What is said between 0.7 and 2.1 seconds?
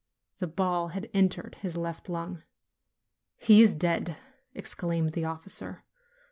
had entered his left